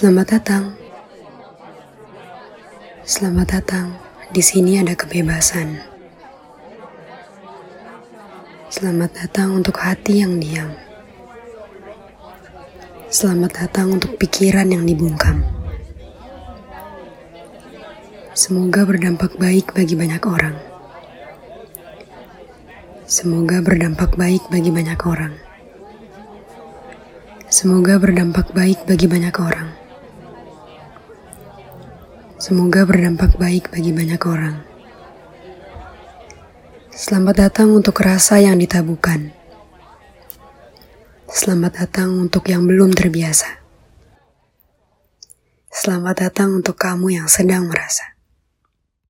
[0.00, 0.64] Selamat datang.
[3.04, 3.92] Selamat datang.
[4.32, 5.76] Di sini ada kebebasan.
[8.72, 10.72] Selamat datang untuk hati yang diam.
[13.12, 15.44] Selamat datang untuk pikiran yang dibungkam.
[18.32, 20.56] Semoga berdampak baik bagi banyak orang.
[23.04, 25.36] Semoga berdampak baik bagi banyak orang.
[27.52, 29.89] Semoga berdampak baik bagi banyak orang.
[32.40, 34.64] Semoga berdampak baik bagi banyak orang.
[36.88, 39.28] Selamat datang untuk rasa yang ditabukan.
[41.28, 43.60] Selamat datang untuk yang belum terbiasa.
[45.68, 48.19] Selamat datang untuk kamu yang sedang merasa.